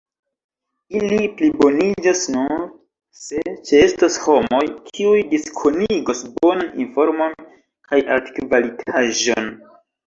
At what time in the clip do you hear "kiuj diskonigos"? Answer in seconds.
4.89-6.25